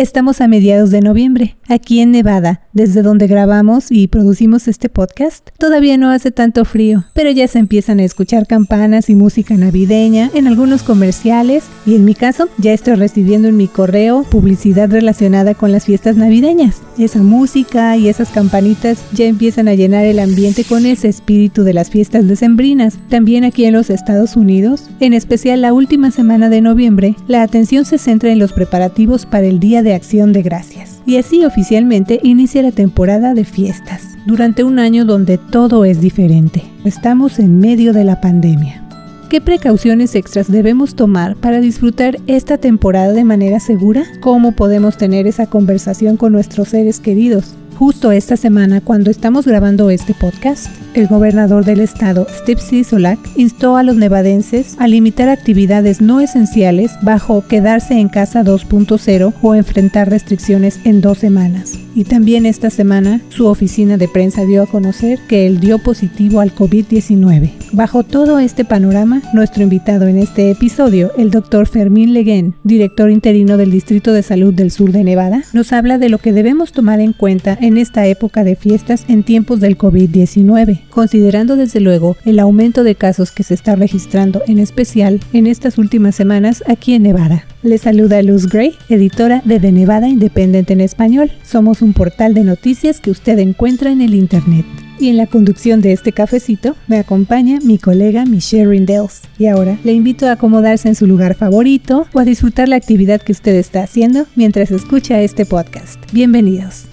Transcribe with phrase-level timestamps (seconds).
[0.00, 5.50] Estamos a mediados de noviembre, aquí en Nevada, desde donde grabamos y producimos este podcast.
[5.58, 10.30] Todavía no hace tanto frío, pero ya se empiezan a escuchar campanas y música navideña
[10.32, 15.52] en algunos comerciales y en mi caso ya estoy recibiendo en mi correo publicidad relacionada
[15.52, 16.80] con las fiestas navideñas.
[16.96, 21.74] Esa música y esas campanitas ya empiezan a llenar el ambiente con ese espíritu de
[21.74, 22.96] las fiestas decembrinas.
[23.10, 27.84] También aquí en los Estados Unidos, en especial la última semana de noviembre, la atención
[27.84, 31.00] se centra en los preparativos para el Día de Acción de Gracias.
[31.06, 36.62] Y así oficialmente inicia la temporada de fiestas, durante un año donde todo es diferente.
[36.84, 38.84] Estamos en medio de la pandemia.
[39.30, 44.02] ¿Qué precauciones extras debemos tomar para disfrutar esta temporada de manera segura?
[44.20, 47.54] ¿Cómo podemos tener esa conversación con nuestros seres queridos?
[47.80, 53.78] Justo esta semana, cuando estamos grabando este podcast, el gobernador del estado, Steve Sisolak, instó
[53.78, 60.10] a los nevadenses a limitar actividades no esenciales bajo quedarse en casa 2.0 o enfrentar
[60.10, 61.78] restricciones en dos semanas.
[61.94, 66.40] Y también esta semana, su oficina de prensa dio a conocer que él dio positivo
[66.40, 67.52] al COVID-19.
[67.72, 73.56] Bajo todo este panorama, nuestro invitado en este episodio, el doctor Fermín Leguén, director interino
[73.56, 77.00] del Distrito de Salud del Sur de Nevada, nos habla de lo que debemos tomar
[77.00, 82.38] en cuenta en esta época de fiestas en tiempos del COVID-19, considerando desde luego el
[82.38, 87.02] aumento de casos que se está registrando en especial en estas últimas semanas aquí en
[87.02, 87.44] Nevada.
[87.62, 91.30] Le saluda Luz Gray, editora de The Nevada Independent en español.
[91.42, 94.64] Somos un portal de noticias que usted encuentra en el Internet.
[95.00, 99.22] Y en la conducción de este cafecito me acompaña mi colega Michelle Rindels.
[99.38, 103.22] Y ahora le invito a acomodarse en su lugar favorito o a disfrutar la actividad
[103.22, 105.98] que usted está haciendo mientras escucha este podcast.
[106.12, 106.84] Bienvenidos.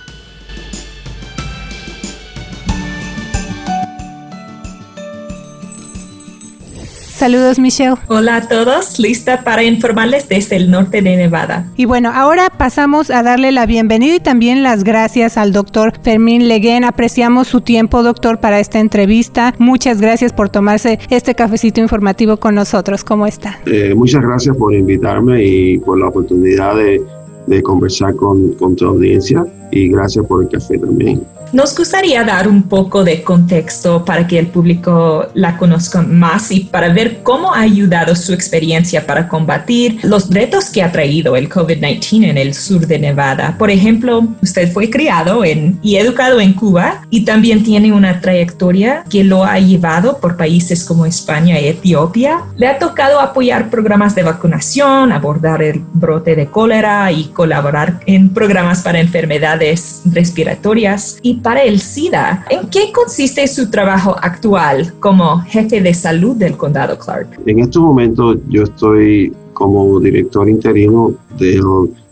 [7.17, 7.95] Saludos Michelle.
[8.09, 11.65] Hola a todos, lista para informarles desde el norte de Nevada.
[11.75, 16.47] Y bueno, ahora pasamos a darle la bienvenida y también las gracias al doctor Fermín
[16.47, 16.83] Leguén.
[16.83, 19.55] Apreciamos su tiempo, doctor, para esta entrevista.
[19.57, 23.03] Muchas gracias por tomarse este cafecito informativo con nosotros.
[23.03, 23.57] ¿Cómo está?
[23.65, 27.01] Eh, muchas gracias por invitarme y por la oportunidad de,
[27.47, 31.23] de conversar con, con tu audiencia y gracias por el café también.
[31.53, 36.61] Nos gustaría dar un poco de contexto para que el público la conozca más y
[36.61, 41.49] para ver cómo ha ayudado su experiencia para combatir los retos que ha traído el
[41.49, 43.55] COVID-19 en el sur de Nevada.
[43.57, 49.05] Por ejemplo, usted fue criado en, y educado en Cuba y también tiene una trayectoria
[49.09, 52.41] que lo ha llevado por países como España y Etiopía.
[52.57, 58.29] Le ha tocado apoyar programas de vacunación, abordar el brote de cólera y colaborar en
[58.29, 62.45] programas para enfermedades respiratorias y para el SIDA.
[62.49, 67.39] ¿En qué consiste su trabajo actual como jefe de salud del condado Clark?
[67.45, 71.61] En estos momentos yo estoy como director interino del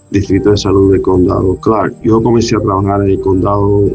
[0.10, 1.96] Distrito de Salud del condado Clark.
[2.04, 3.90] Yo comencé a trabajar en el condado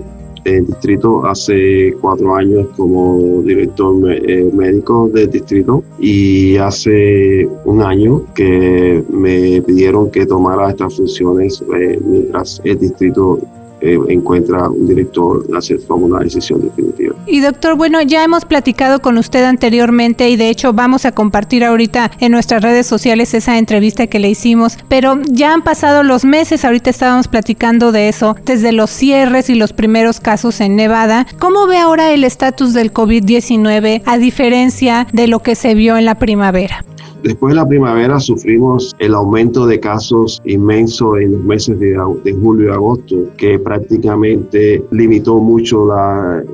[0.44, 8.22] en distrito hace cuatro años como director eh, médico del distrito y hace un año
[8.34, 13.38] que me pidieron que tomara estas funciones eh, mientras el distrito
[13.80, 17.14] eh, encuentra un director hacer una decisión definitiva.
[17.26, 21.64] Y doctor, bueno, ya hemos platicado con usted anteriormente y de hecho vamos a compartir
[21.64, 26.24] ahorita en nuestras redes sociales esa entrevista que le hicimos, pero ya han pasado los
[26.24, 31.26] meses, ahorita estábamos platicando de eso, desde los cierres y los primeros casos en Nevada.
[31.38, 36.04] ¿Cómo ve ahora el estatus del COVID-19 a diferencia de lo que se vio en
[36.04, 36.84] la primavera?
[37.22, 41.96] Después de la primavera sufrimos el aumento de casos inmenso en los meses de,
[42.40, 45.88] julio y agosto, que prácticamente limitó mucho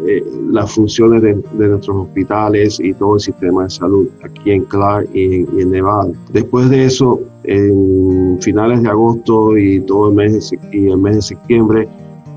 [0.07, 5.09] eh, las funciones de, nuestros hospitales y todo el sistema de salud aquí en Clark
[5.15, 6.11] y, en Nevada.
[6.33, 11.17] Después de eso, en finales de agosto y todo el mes de, y el mes
[11.17, 11.89] de septiembre,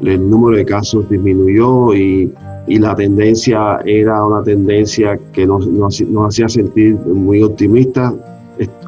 [0.04, 2.32] el número de casos disminuyó y
[2.70, 8.14] y la tendencia era una tendencia que nos, nos, nos hacía sentir muy optimistas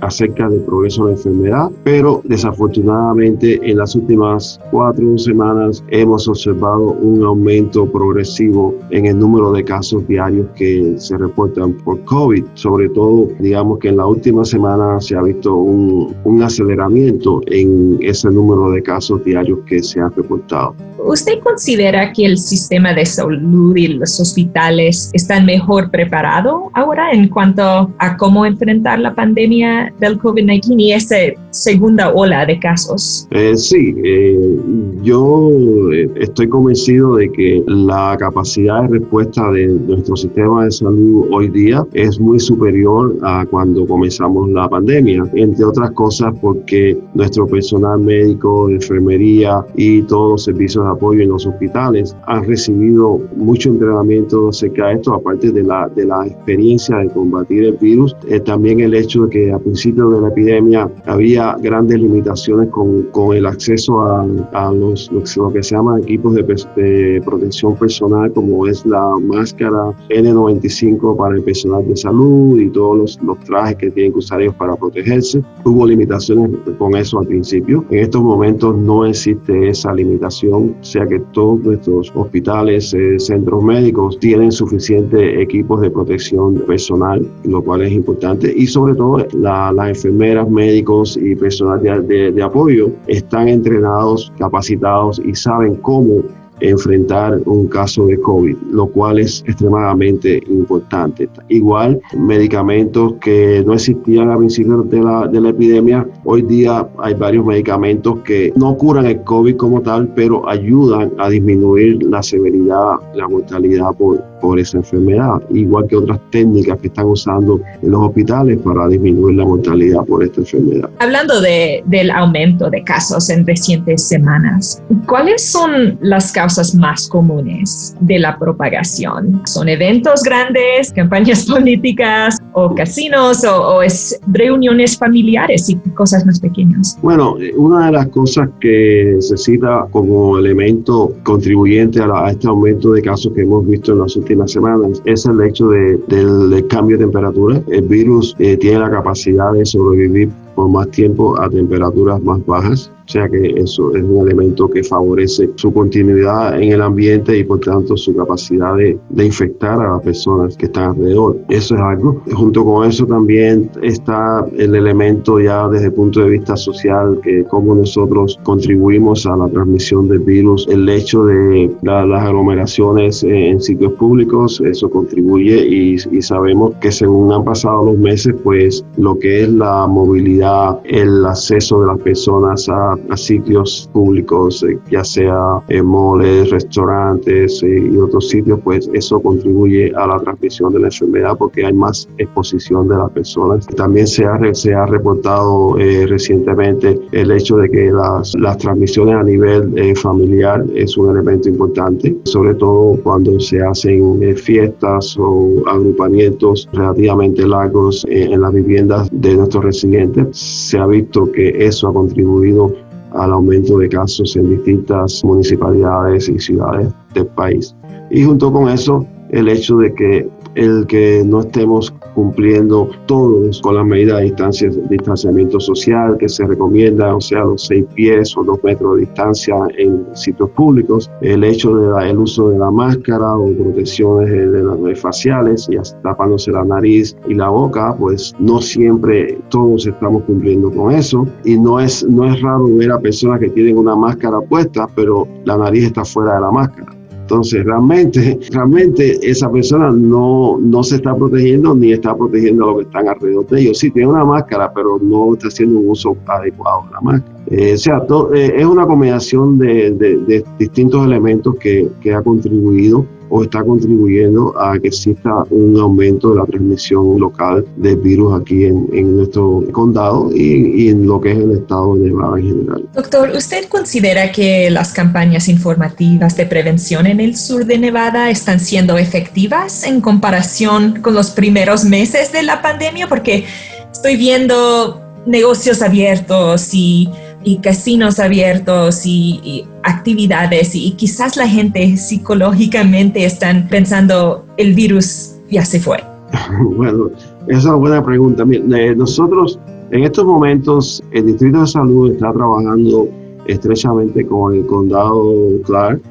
[0.01, 6.91] acerca del progreso de la enfermedad, pero desafortunadamente en las últimas cuatro semanas hemos observado
[6.91, 12.43] un aumento progresivo en el número de casos diarios que se reportan por COVID.
[12.55, 17.99] Sobre todo, digamos que en la última semana se ha visto un, un aceleramiento en
[18.01, 20.75] ese número de casos diarios que se han reportado.
[21.03, 27.28] ¿Usted considera que el sistema de salud y los hospitales están mejor preparados ahora en
[27.28, 29.60] cuanto a cómo enfrentar la pandemia
[29.99, 31.16] del COVID-19 y esa
[31.52, 33.28] segunda ola de casos?
[33.31, 34.59] Eh, sí, eh,
[35.03, 35.49] yo
[35.91, 41.49] eh, estoy convencido de que la capacidad de respuesta de nuestro sistema de salud hoy
[41.49, 47.99] día es muy superior a cuando comenzamos la pandemia, entre otras cosas porque nuestro personal
[47.99, 54.49] médico, enfermería y todos los servicios de apoyo en los hospitales han recibido mucho entrenamiento
[54.49, 58.79] acerca de esto, aparte de la, de la experiencia de combatir el virus, eh, también
[58.79, 63.45] el hecho de que a principio de la epidemia había grandes limitaciones con, con el
[63.45, 66.43] acceso a, a los, lo que se llama equipos de,
[66.75, 72.97] de protección personal, como es la máscara N95 para el personal de salud y todos
[72.97, 75.41] los, los trajes que tienen que usar ellos para protegerse.
[75.65, 77.85] Hubo limitaciones con eso al principio.
[77.89, 83.63] En estos momentos no existe esa limitación, o sea que todos nuestros hospitales, eh, centros
[83.63, 88.53] médicos tienen suficientes equipos de protección personal, lo cual es importante.
[88.55, 95.35] Y sobre todo las enfermeras, médicos y personal de, de apoyo están entrenados, capacitados y
[95.35, 96.23] saben cómo
[96.61, 101.28] enfrentar un caso de COVID, lo cual es extremadamente importante.
[101.49, 107.13] Igual, medicamentos que no existían a principios de la, de la epidemia, hoy día hay
[107.16, 112.96] varios medicamentos que no curan el COVID como tal, pero ayudan a disminuir la severidad,
[113.16, 118.02] la mortalidad por, por esa enfermedad, igual que otras técnicas que están usando en los
[118.02, 120.90] hospitales para disminuir la mortalidad por esta enfermedad.
[120.99, 127.95] Hablando de, del aumento de casos en recientes semanas, ¿cuáles son las causas más comunes
[127.99, 129.41] de la propagación.
[129.45, 136.97] Son eventos grandes, campañas políticas o casinos o, es reuniones familiares y cosas más pequeñas.
[137.01, 143.01] Bueno, una de las cosas que se cita como elemento contribuyente a, este aumento de
[143.01, 147.05] casos que hemos visto en las últimas semanas es el hecho de, del, cambio de
[147.05, 147.61] temperatura.
[147.69, 152.91] El virus eh, tiene la capacidad de sobrevivir por más tiempo a temperaturas más bajas.
[153.07, 157.43] O sea que eso es un elemento que favorece su continuidad en el ambiente y
[157.43, 161.37] por tanto su capacidad de, de infectar a las personas que están alrededor.
[161.49, 162.21] Eso es algo.
[162.41, 167.43] Junto con eso también está el elemento ya desde el punto de vista social, que
[167.43, 173.93] cómo nosotros contribuimos a la transmisión del virus, el hecho de las aglomeraciones en sitios
[173.93, 179.49] públicos, eso contribuye y, sabemos que según han pasado los meses, pues lo que es
[179.49, 186.49] la movilidad, el acceso de las personas a sitios públicos, eh, ya sea en moles,
[186.49, 191.66] restaurantes eh, y otros sitios, pues eso contribuye a la transmisión de la enfermedad porque
[191.66, 193.67] hay más exposición de las personas.
[193.67, 199.16] También se ha, se ha reportado eh, recientemente el hecho de que las, las transmisiones
[199.16, 206.67] a nivel familiar es un elemento importante, sobre todo cuando se hacen fiestas o agrupamientos
[206.73, 210.37] relativamente largos en las viviendas de nuestros residentes.
[210.37, 212.73] Se ha visto que eso ha contribuido
[213.13, 217.75] al aumento de casos en distintas municipalidades y ciudades del país.
[218.09, 223.75] Y junto con eso, el hecho de que el que no estemos cumpliendo todos con
[223.75, 228.43] las medidas de distancia, distanciamiento social que se recomienda, o sea, los seis pies o
[228.43, 233.51] dos metros de distancia en sitios públicos, el hecho del uso de la máscara o
[233.53, 239.87] protecciones de las faciales, y tapándose la nariz y la boca, pues no siempre todos
[239.87, 243.77] estamos cumpliendo con eso y no es, no es raro ver a personas que tienen
[243.77, 247.00] una máscara puesta, pero la nariz está fuera de la máscara.
[247.31, 252.78] Entonces, realmente, realmente esa persona no, no se está protegiendo ni está protegiendo a los
[252.79, 253.79] que están alrededor de ellos.
[253.79, 257.36] Sí, tiene una máscara, pero no está haciendo un uso adecuado de la máscara.
[257.48, 258.03] Eh, o sea,
[258.36, 264.54] eh, es una combinación de, de, distintos elementos que, que ha contribuido o está contribuyendo
[264.60, 269.64] a que exista un aumento de la transmisión local del virus aquí en, en nuestro
[269.72, 272.90] condado y, y, en lo que es el estado de Nevada en general.
[272.94, 278.60] Doctor, ¿usted considera que las campañas informativas de prevención en el sur de Nevada están
[278.60, 283.08] siendo efectivas en comparación con los primeros meses de la pandemia?
[283.08, 283.46] Porque
[283.92, 287.10] estoy viendo negocios abiertos y
[287.43, 295.65] y casinos abiertos y, actividades y, quizás la gente psicológicamente están pensando el virus ya
[295.65, 295.98] se fue.
[296.75, 297.10] bueno,
[297.48, 298.45] esa es una buena pregunta.
[298.50, 299.60] Eh, nosotros
[299.91, 303.10] en estos momentos el Distrito de Salud está trabajando
[303.48, 305.33] estrechamente con el condado
[305.65, 306.01] Clark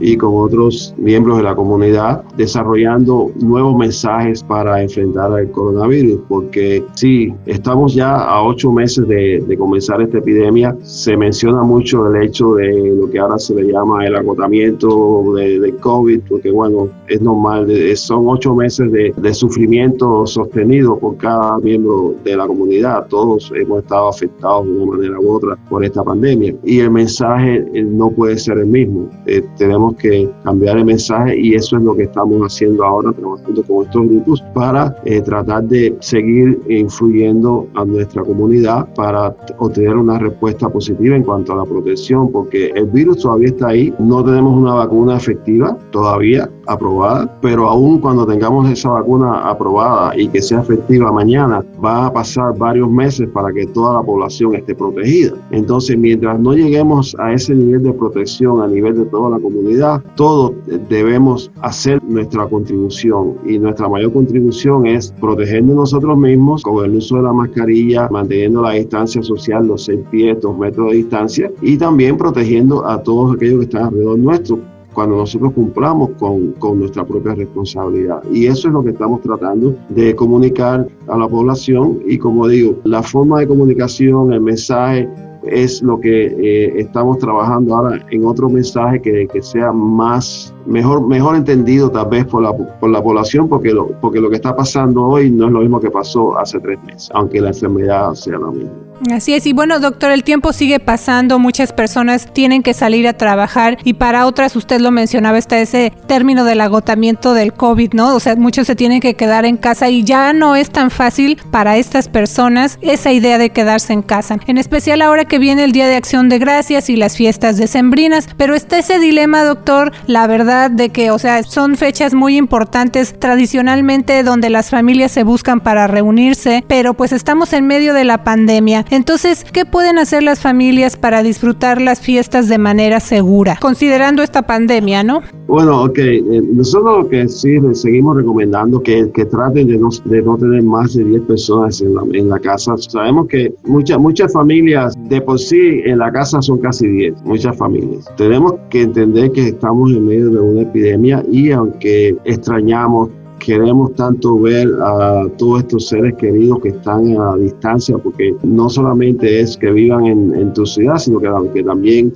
[0.00, 6.84] y con otros miembros de la comunidad desarrollando nuevos mensajes para enfrentar el coronavirus, porque
[6.94, 12.54] sí, estamos ya a ocho meses de, comenzar esta epidemia, se menciona mucho el hecho
[12.54, 17.20] de lo que ahora se le llama el agotamiento de, de COVID, porque bueno, es
[17.20, 23.52] normal, son ocho meses de, de sufrimiento sostenido por cada miembro de la comunidad, todos
[23.54, 26.54] hemos estado afectados de una manera u otra por esta pandemia.
[26.64, 31.54] Y el mensaje no puede ser el mismo, eh, tenemos que cambiar el mensaje y
[31.54, 35.96] eso es lo que estamos haciendo ahora, trabajando con estos grupos para eh, tratar de
[36.00, 42.30] seguir influyendo a nuestra comunidad para obtener una respuesta positiva en cuanto a la protección,
[42.30, 47.98] porque el virus todavía está ahí, no tenemos una vacuna efectiva todavía aprobada, pero aún
[47.98, 53.28] cuando tengamos esa vacuna aprobada y que sea efectiva mañana, va a pasar varios meses
[53.32, 55.32] para que toda la población esté protegida.
[55.50, 59.77] Entonces, mientras no lleguemos a ese nivel de protección a nivel de toda la comunidad,
[60.14, 60.52] todos
[60.88, 67.16] debemos hacer nuestra contribución y nuestra mayor contribución es protegernos nosotros mismos con el uso
[67.16, 71.76] de la mascarilla, manteniendo la distancia social, los seis pies, dos metros de distancia y
[71.76, 74.58] también protegiendo a todos aquellos que están alrededor nuestro
[74.94, 78.20] cuando nosotros cumplamos con, con, nuestra propia responsabilidad.
[78.32, 82.74] Y eso es lo que estamos tratando de comunicar a la población y como digo,
[82.82, 85.08] la forma de comunicación, el mensaje,
[85.42, 91.06] es lo que eh, estamos trabajando ahora en otro mensaje que, que, sea más mejor
[91.06, 94.54] mejor entendido tal vez por la, por la población porque lo, porque lo que está
[94.54, 98.38] pasando hoy no es lo mismo que pasó hace tres meses aunque la enfermedad sea
[98.38, 102.74] la misma Así es, y bueno, doctor, el tiempo sigue pasando, muchas personas tienen que
[102.74, 107.52] salir a trabajar y para otras, usted lo mencionaba, está ese término del agotamiento del
[107.52, 108.16] COVID, ¿no?
[108.16, 111.38] O sea, muchos se tienen que quedar en casa y ya no es tan fácil
[111.52, 115.70] para estas personas esa idea de quedarse en casa, en especial ahora que viene el
[115.70, 120.26] Día de Acción de Gracias y las fiestas decembrinas, pero está ese dilema, doctor, la
[120.26, 125.60] verdad de que, o sea, son fechas muy importantes tradicionalmente donde las familias se buscan
[125.60, 128.84] para reunirse, pero pues estamos en medio de la pandemia.
[128.90, 134.42] Entonces, ¿qué pueden hacer las familias para disfrutar las fiestas de manera segura, considerando esta
[134.42, 135.22] pandemia, no?
[135.46, 140.22] Bueno, ok, eh, nosotros lo que sí seguimos recomendando que, que traten de no, de
[140.22, 142.76] no tener más de 10 personas en la, en la casa.
[142.76, 147.56] Sabemos que muchas muchas familias de por sí en la casa son casi 10, muchas
[147.56, 148.04] familias.
[148.16, 154.38] Tenemos que entender que estamos en medio de una epidemia y aunque extrañamos queremos tanto
[154.40, 159.70] ver a todos estos seres queridos que están a distancia, porque no solamente es que
[159.70, 162.12] vivan en, tu ciudad, sino que también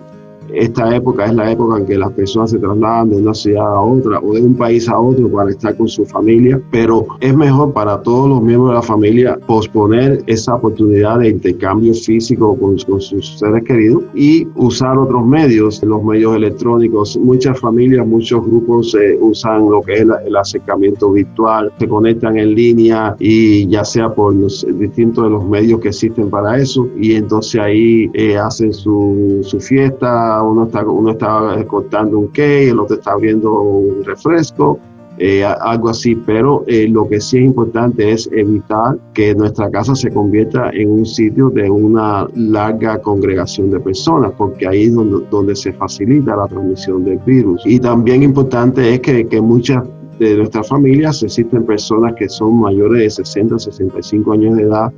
[0.54, 3.80] esta época es la época en que las personas se trasladan de una ciudad a
[3.80, 7.72] otra o de un país a otro para estar con su familia, pero es mejor
[7.72, 13.38] para todos los miembros de la familia posponer esa oportunidad de intercambio físico con, sus
[13.38, 17.16] seres queridos y usar otros medios, los medios electrónicos.
[17.18, 22.54] Muchas familias, muchos grupos eh, usan lo que es el acercamiento virtual, se conectan en
[22.54, 27.14] línea y ya sea por los distintos de los medios que existen para eso y
[27.14, 32.80] entonces ahí eh, hacen su, su fiesta uno está, uno está cortando un cake, el
[32.80, 34.78] otro está abriendo un refresco,
[35.18, 39.94] eh, algo así, pero eh, lo que sí es importante es evitar que nuestra casa
[39.94, 45.24] se convierta en un sitio de una larga congregación de personas, porque ahí es donde,
[45.30, 47.62] donde se facilita la transmisión del virus.
[47.66, 49.84] Y también importante es que, que muchas
[50.18, 54.92] de nuestras familias existen personas que son mayores de 60, 65 años de edad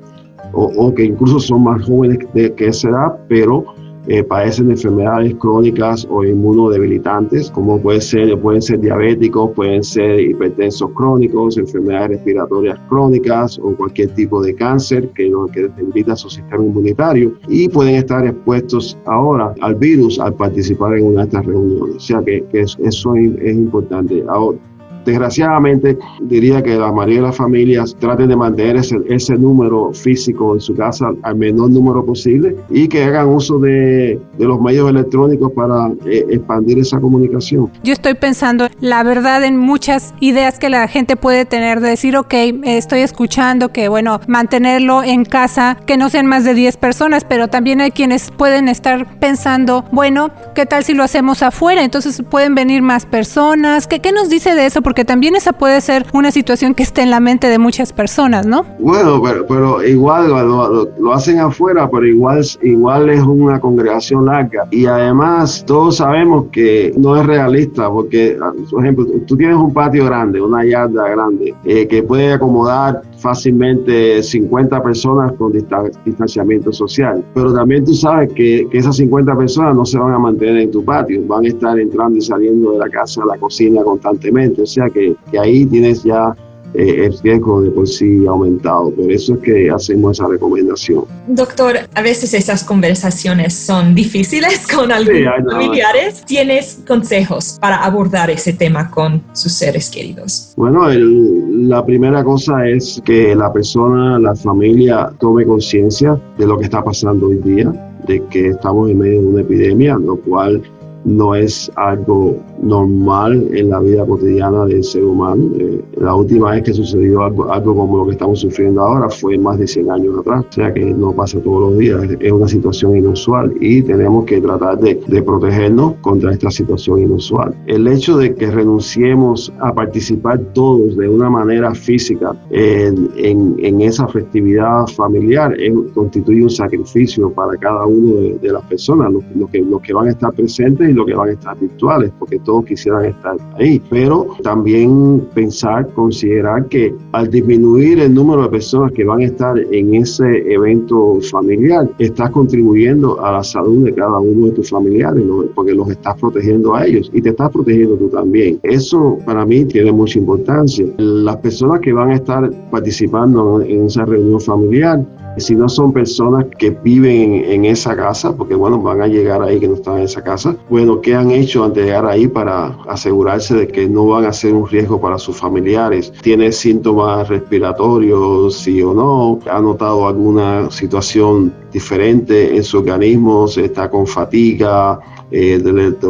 [0.53, 3.65] o, o que incluso son más jóvenes de, que esa edad, pero
[4.07, 10.91] eh, padecen enfermedades crónicas o inmunodebilitantes, como puede ser, pueden ser diabéticos, pueden ser hipertensos
[10.95, 17.33] crónicos, enfermedades respiratorias crónicas o cualquier tipo de cáncer que, que debilita su sistema inmunitario
[17.49, 21.97] y pueden estar expuestos ahora al virus al participar en una de estas reuniones.
[21.97, 24.25] O sea que, eso es, es importante.
[24.29, 24.59] Ahora,
[25.05, 30.61] Desgraciadamente, diría que la mayoría de las familias traten de mantener ese, número físico en
[30.61, 35.51] su casa al menor número posible y que hagan uso de, de los medios electrónicos
[35.53, 37.71] para eh, expandir esa comunicación.
[37.83, 42.17] Yo estoy pensando, la verdad, en muchas ideas que la gente puede tener de decir,
[42.17, 42.35] ok,
[42.65, 47.49] estoy escuchando que, bueno, mantenerlo en casa, que no sean más de 10 personas, pero
[47.49, 51.83] también hay quienes pueden estar pensando, bueno, ¿qué tal si lo hacemos afuera?
[51.83, 53.87] Entonces pueden venir más personas.
[53.87, 54.83] ¿Qué, qué nos dice de eso?
[54.83, 57.93] Porque porque también esa puede ser una situación que esté en la mente de muchas
[57.93, 58.65] personas, ¿no?
[58.79, 64.69] Bueno, pero, igual lo, hacen afuera, pero igual, igual es una congregación larga.
[64.71, 68.39] Y además todos sabemos que no es realista, porque,
[68.71, 74.23] por ejemplo, tú tienes un patio grande, una yarda grande, eh, que puede acomodar fácilmente
[74.23, 77.25] 50 personas con distanciamiento social.
[77.35, 80.85] Pero también tú sabes que, esas 50 personas no se van a mantener en tu
[80.85, 84.63] patio, van a estar entrando y saliendo de la casa a la cocina constantemente.
[84.63, 86.35] O sea que, que ahí tienes ya
[86.75, 88.91] eh, el riesgo de por sí aumentado.
[88.91, 91.05] Por eso es que hacemos esa recomendación.
[91.29, 96.25] Doctor, a veces esas conversaciones son difíciles con algunos familiares.
[96.27, 100.53] ¿Tienes consejos para abordar ese tema con sus seres queridos?
[100.57, 106.65] Bueno, la primera cosa es que la persona, la familia, tome conciencia de lo que
[106.65, 107.73] está pasando hoy día,
[108.07, 110.63] de que estamos en medio de una epidemia, lo cual
[111.05, 115.51] no es algo normal en la vida cotidiana del ser humano.
[115.59, 119.39] Eh, la última vez que sucedió algo, algo, como lo que estamos sufriendo ahora fue
[119.39, 122.49] más de 100 años atrás, o sea que no pasa todos los días, es una
[122.49, 127.55] situación inusual y tenemos que tratar de, de protegernos contra esta situación inusual.
[127.67, 134.07] El hecho de que renunciemos a participar todos de una manera física en, en, esa
[134.09, 135.55] festividad familiar
[135.95, 139.93] constituye un sacrificio para cada uno de, de las personas, los, los, que, los que
[139.93, 143.37] van a estar presentes y los que van a estar virtuales, porque todo quisieran estar
[143.59, 149.25] ahí, pero también pensar, considerar que al disminuir el número de personas que van a
[149.25, 154.71] estar en ese evento familiar, estás contribuyendo a la salud de cada uno de tus
[154.71, 155.23] familiares,
[155.55, 158.61] porque los estás protegiendo a ellos y te estás protegiendo tú también.
[158.63, 160.87] Eso para mí tiene mucha importancia.
[160.99, 165.05] Las personas que van a estar participando en esa reunión familiar,
[165.37, 169.59] si no son personas que viven en esa casa, porque bueno, van a llegar ahí
[169.59, 172.44] que no están en esa casa, bueno, ¿qué han hecho antes de llegar ahí para
[172.49, 176.13] asegurarse de que no van a ser un riesgo para sus familiares?
[176.23, 179.39] ¿Tiene síntomas respiratorios, sí o no?
[179.51, 183.47] ¿Ha notado alguna situación diferente en su organismo?
[183.47, 184.99] ¿Está con fatiga?
[185.35, 185.59] eh,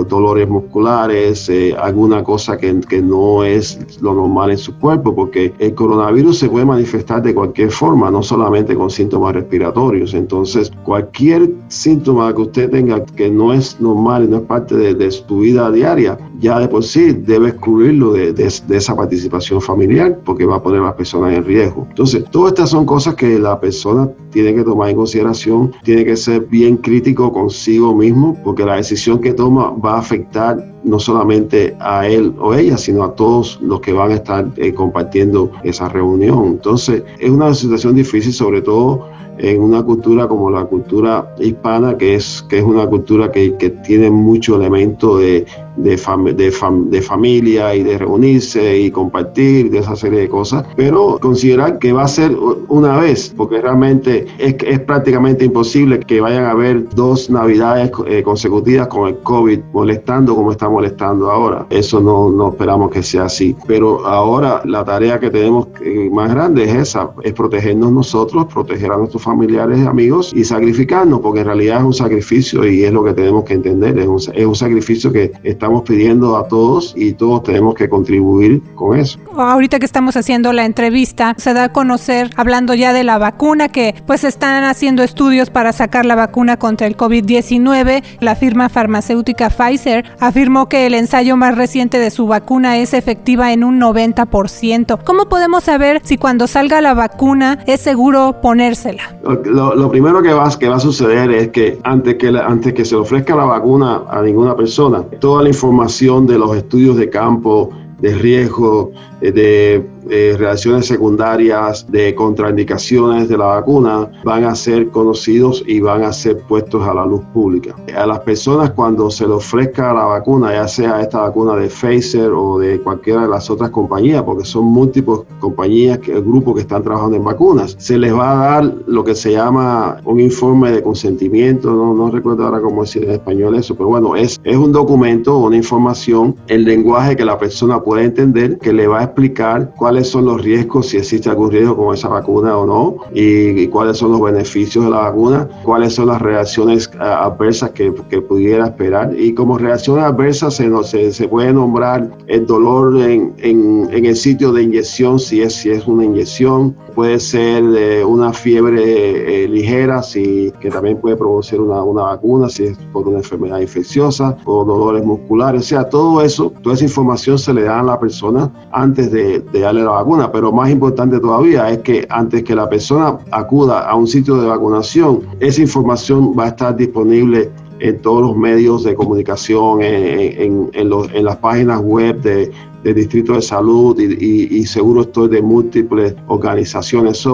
[0.06, 5.52] dolores musculares, eh, alguna cosa que, que, no es lo normal en su cuerpo, porque
[5.58, 10.12] el coronavirus se puede manifestar de cualquier forma, no solamente con síntomas respiratorios.
[10.12, 14.94] Entonces, cualquier síntoma que usted tenga que no es normal y no es parte de,
[14.94, 20.18] de su vida diaria, ya de por sí debe excluirlo de, de, esa participación familiar
[20.24, 21.86] porque va a poner a las personas en riesgo.
[21.88, 26.16] Entonces, todas estas son cosas que la persona tiene que tomar en consideración, tiene que
[26.16, 31.76] ser bien crítico consigo mismo porque la decisión que toma va a afectar no solamente
[31.78, 35.88] a él o ella, sino a todos los que van a estar eh, compartiendo esa
[35.88, 36.46] reunión.
[36.46, 39.06] Entonces, es una situación difícil, sobre todo
[39.38, 43.70] en una cultura como la cultura hispana, que es, que es una cultura que, que
[43.70, 45.96] tiene mucho elemento de, de,
[46.34, 46.52] de,
[46.90, 51.92] de, familia y de reunirse y compartir, de esa serie de cosas, pero considerar que
[51.92, 52.36] va a ser
[52.68, 58.22] una vez, porque realmente es, es prácticamente imposible que vayan a haber dos navidades eh,
[58.22, 61.66] consecutivas con el COVID molestando como está molestando ahora.
[61.70, 63.56] Eso no, no esperamos que sea así.
[63.66, 68.90] Pero ahora la tarea que tenemos eh, más grande es esa, es protegernos nosotros, proteger
[68.92, 72.92] a nuestros familiares y amigos y sacrificarnos, porque en realidad es un sacrificio y es
[72.92, 76.46] lo que tenemos que entender, es un, es un sacrificio que está estamos pidiendo a
[76.46, 79.18] todos y todos tenemos que contribuir con eso.
[79.34, 83.68] Ahorita que estamos haciendo la entrevista, se da a conocer, hablando ya de la vacuna,
[83.70, 88.02] que pues están haciendo estudios para sacar la vacuna contra el COVID-19.
[88.20, 93.54] La firma farmacéutica Pfizer afirmó que el ensayo más reciente de su vacuna es efectiva
[93.54, 94.98] en un 90%.
[95.02, 99.16] ¿Cómo podemos saber si cuando salga la vacuna es seguro ponérsela?
[99.46, 102.84] Lo, lo primero que va, que va a suceder es que antes que, antes que
[102.84, 107.70] se ofrezca la vacuna a ninguna persona, toda la información de los estudios de campo
[108.00, 115.80] de riesgo, eh, reacciones secundarias, de contraindicaciones de la vacuna, van a ser conocidos y
[115.80, 117.74] van a ser puestos a la luz pública.
[117.96, 122.30] A las personas cuando se les ofrezca la vacuna, ya sea esta vacuna de Pfizer
[122.32, 126.82] o de cualquiera de las otras compañías, porque son múltiples compañías, que, grupos que están
[126.82, 130.82] trabajando en vacunas, se les va a dar lo que se llama un informe de
[130.82, 134.72] consentimiento, no, no recuerdo ahora cómo decir en español eso, pero bueno, es, es un
[134.72, 139.72] documento, una información, el lenguaje que la persona puede entender, que le va a explicar
[139.94, 143.98] cuáles son los riesgos, si existe algún riesgo con esa vacuna o no, y, cuáles
[143.98, 148.66] son los beneficios de la vacuna, cuáles son las reacciones eh, adversas que, que pudiera
[148.66, 149.14] esperar.
[149.16, 154.16] Y como reacciones adversas se, se, se puede nombrar el dolor en, en, en, el
[154.16, 159.48] sitio de inyección, si es, si es una inyección, puede ser eh, una fiebre eh,
[159.48, 164.36] ligera, si, que también puede producir una, una vacuna, si es por una enfermedad infecciosa,
[164.44, 168.00] o dolores musculares, o sea, todo eso, toda esa información se le da a la
[168.00, 170.32] persona antes de, de, darle la vacuna.
[170.32, 174.48] Pero más importante todavía es que antes que la persona acuda a un sitio de
[174.48, 181.24] vacunación, esa información va a estar disponible en todos los medios de comunicación, en, en,
[181.24, 182.50] las páginas web de,
[182.82, 187.26] del Distrito de Salud y, y, seguro estoy de múltiples organizaciones.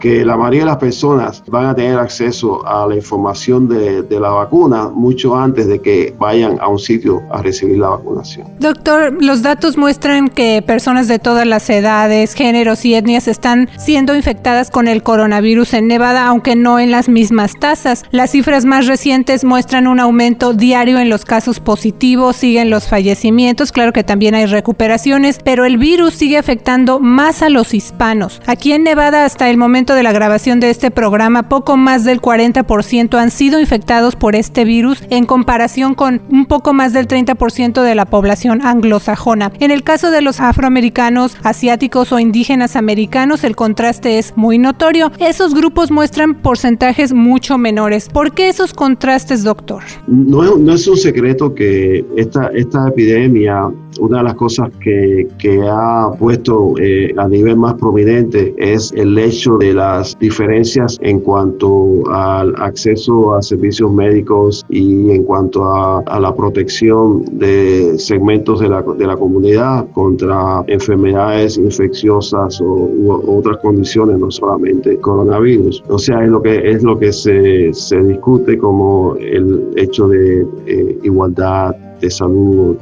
[0.00, 4.20] Que la mayoría de las personas van a tener acceso a la información de, de,
[4.20, 8.46] la vacuna mucho antes de que vayan a un sitio a recibir la vacunación.
[8.58, 14.14] Doctor, los datos muestran que personas de todas las edades, géneros y etnias están siendo
[14.14, 18.04] infectadas con el coronavirus en Nevada, aunque no en las mismas tasas.
[18.10, 23.72] Las cifras más recientes muestran un aumento diario en los casos positivos, siguen los fallecimientos,
[23.72, 28.40] claro que también hay recuperaciones, pero el virus sigue afectando más a los hispanos.
[28.46, 32.22] Aquí en Nevada hasta el momento de la grabación de este programa, poco más del
[32.22, 37.82] 40% han sido infectados por este virus en comparación con un poco más del 30%
[37.82, 39.52] de la población anglosajona.
[39.60, 45.12] En el caso de los afroamericanos, asiáticos o indígenas americanos, el contraste es muy notorio.
[45.18, 48.08] Esos grupos muestran porcentajes mucho menores.
[48.08, 49.82] ¿Por qué esos contrastes, doctor?
[50.06, 53.70] No, no es un secreto que esta, esta epidemia
[54.00, 59.16] una de las cosas que, que ha puesto eh, a nivel más prominente es el
[59.18, 66.02] hecho de las diferencias en cuanto al acceso a servicios médicos y en cuanto a,
[66.20, 73.58] la protección de segmentos de la, de la comunidad contra enfermedades infecciosas o u otras
[73.58, 75.82] condiciones, no solamente coronavirus.
[75.88, 80.46] O sea, es lo que, es lo que se, se discute como el hecho de
[80.66, 82.76] eh, igualdad de salud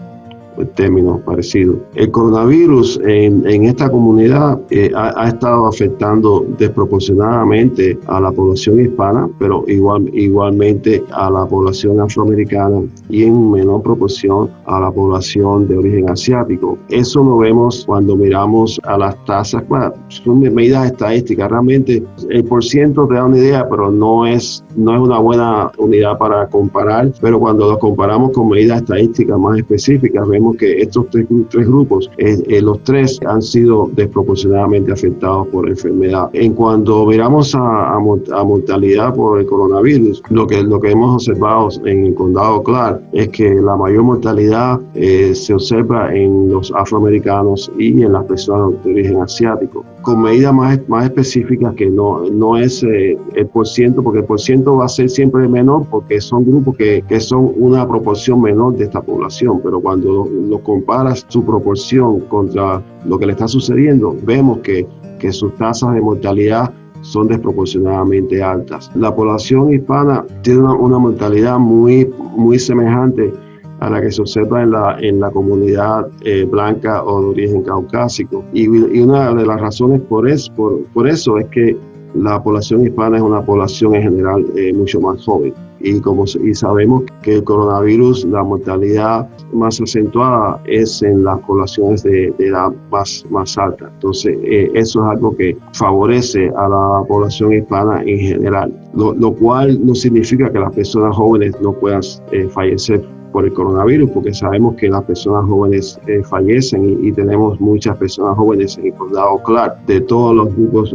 [0.74, 1.76] términos parecidos.
[1.94, 9.28] El coronavirus en, en esta comunidad eh, ha, estado afectando desproporcionadamente a la población hispana,
[9.38, 15.78] pero igual, igualmente a la población afroamericana y en menor proporción a la población de
[15.78, 16.78] origen asiático.
[16.88, 19.62] Eso lo vemos cuando miramos a las tasas,
[20.08, 24.94] son medidas estadísticas, realmente el por ciento te da una idea, pero no es, no
[24.94, 30.26] es una buena unidad para comparar, pero cuando lo comparamos con medidas estadísticas más específicas,
[30.28, 31.26] vemos que estos tres,
[31.66, 36.28] grupos, eh, eh, los tres han sido desproporcionadamente afectados por enfermedad.
[36.32, 37.98] En cuanto miramos a,
[38.44, 43.28] mortalidad por el coronavirus, lo que, lo que hemos observado en el condado Clark es
[43.28, 48.92] que la mayor mortalidad eh, se observa en los afroamericanos y en las personas de
[48.92, 54.18] origen asiático con medidas más, más específicas que no, no es el por ciento, porque
[54.18, 57.86] el por ciento va a ser siempre menor porque son grupos que, que son una
[57.86, 63.32] proporción menor de esta población, pero cuando lo comparas su proporción contra lo que le
[63.32, 64.86] está sucediendo, vemos que,
[65.18, 68.90] que sus tasas de mortalidad son desproporcionadamente altas.
[68.94, 73.32] La población hispana tiene una, mortalidad muy, muy semejante
[73.80, 77.62] a la que se observa en la, en la comunidad eh, blanca o de origen
[77.62, 78.44] caucásico.
[78.52, 81.76] Y, una de las razones por, es, por, por eso es que
[82.14, 86.54] la población hispana es una población en general eh, mucho más joven y como y
[86.54, 93.24] sabemos que el coronavirus, la mortalidad más acentuada es en las poblaciones de, edad más,
[93.30, 93.90] más alta.
[93.94, 99.84] Entonces, eh, eso es algo que favorece a la población hispana en general, lo, cual
[99.84, 104.76] no significa que las personas jóvenes no puedan eh, fallecer por el coronavirus, porque sabemos
[104.76, 109.86] que las personas jóvenes eh, fallecen y, tenemos muchas personas jóvenes en el condado Clark
[109.86, 110.94] de todos los grupos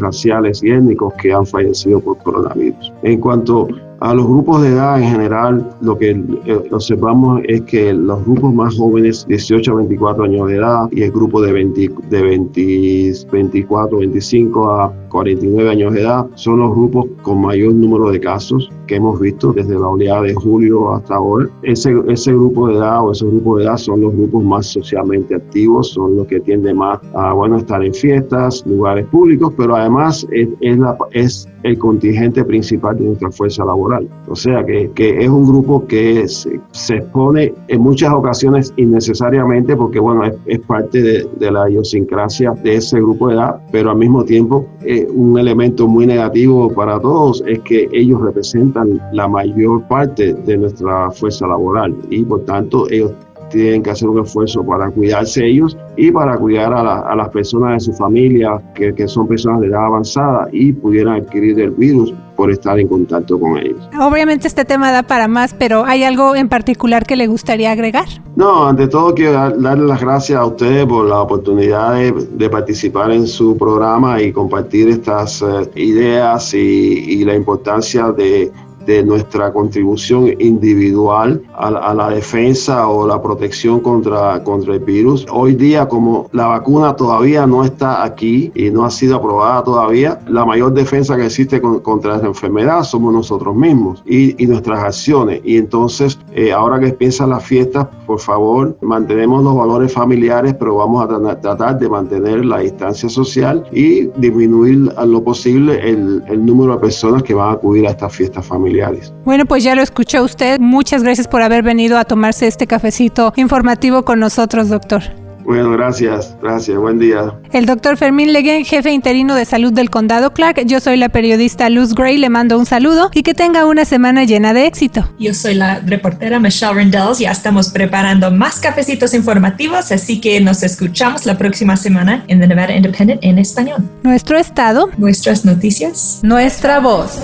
[0.00, 2.92] raciales y étnicos que han fallecido por coronavirus.
[3.02, 3.68] En cuanto
[4.00, 8.52] a los grupos de edad en general, lo que eh, observamos es que los grupos
[8.52, 13.12] más jóvenes, 18 a 24 años de edad, y el grupo de, 20, de 20,
[13.32, 18.70] 24, 25 a 49 años de edad, son los grupos con mayor número de casos
[18.86, 21.48] que hemos visto desde la oleada de julio hasta ahora.
[21.62, 25.34] Ese, ese grupo de edad o esos grupos de edad son los grupos más socialmente
[25.34, 30.26] activos, son los que tienden más a bueno, estar en fiestas, lugares públicos, pero además
[30.30, 33.85] es, es, la, es el contingente principal de nuestra fuerza laboral.
[34.28, 40.24] O sea que, es un grupo que se, expone en muchas ocasiones innecesariamente porque bueno,
[40.46, 44.66] es, parte de, de, la idiosincrasia de ese grupo de edad, pero al mismo tiempo
[44.82, 50.56] eh, un elemento muy negativo para todos es que ellos representan la mayor parte de
[50.56, 53.12] nuestra fuerza laboral y por tanto ellos
[53.50, 57.80] tienen que hacer un esfuerzo para cuidarse ellos y para cuidar a, las personas de
[57.80, 62.50] su familia, que, que, son personas de edad avanzada y pudieran adquirir el virus por
[62.50, 63.88] estar en contacto con ellos.
[63.98, 68.06] Obviamente este tema da para más, pero ¿hay algo en particular que le gustaría agregar?
[68.36, 73.26] No, ante todo quiero darle las gracias a ustedes por la oportunidad de, participar en
[73.26, 78.52] su programa y compartir estas eh, ideas y, y la importancia de
[78.86, 85.26] de nuestra contribución individual a, la defensa o la protección contra, contra el virus.
[85.30, 90.20] Hoy día, como la vacuna todavía no está aquí y no ha sido aprobada todavía,
[90.28, 95.40] la mayor defensa que existe contra esta enfermedad somos nosotros mismos y, y nuestras acciones.
[95.44, 100.76] Y entonces, eh, ahora que empiezan las fiestas, por favor, mantenemos los valores familiares, pero
[100.76, 106.46] vamos a tratar de mantener la distancia social y disminuir a lo posible el, el
[106.46, 108.75] número de personas que van a acudir a estas fiestas familiares.
[109.24, 110.58] Bueno, pues ya lo escuchó usted.
[110.60, 115.02] Muchas gracias por haber venido a tomarse este cafecito informativo con nosotros, doctor.
[115.46, 117.32] Bueno, gracias, gracias, buen día.
[117.52, 120.66] El doctor Fermín Leguen, jefe interino de salud del condado Clark.
[120.66, 124.24] Yo soy la periodista Luz Gray, le mando un saludo y que tenga una semana
[124.24, 125.08] llena de éxito.
[125.20, 130.64] Yo soy la reportera Michelle Rendells, ya estamos preparando más cafecitos informativos, así que nos
[130.64, 133.88] escuchamos la próxima semana en The Nevada Independent en español.
[134.02, 137.20] Nuestro estado, nuestras noticias, nuestra voz.